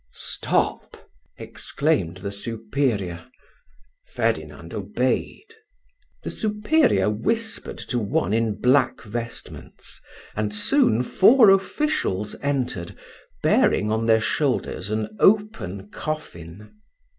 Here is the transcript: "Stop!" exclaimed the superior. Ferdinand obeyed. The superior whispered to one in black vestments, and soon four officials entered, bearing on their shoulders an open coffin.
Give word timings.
"Stop!" 0.15 0.97
exclaimed 1.37 2.17
the 2.25 2.31
superior. 2.31 3.27
Ferdinand 4.07 4.73
obeyed. 4.73 5.45
The 6.23 6.31
superior 6.31 7.07
whispered 7.07 7.77
to 7.77 7.99
one 7.99 8.33
in 8.33 8.55
black 8.55 9.01
vestments, 9.03 10.01
and 10.35 10.55
soon 10.55 11.03
four 11.03 11.51
officials 11.51 12.35
entered, 12.41 12.97
bearing 13.43 13.91
on 13.91 14.07
their 14.07 14.19
shoulders 14.19 14.89
an 14.89 15.15
open 15.19 15.91
coffin. 15.91 16.79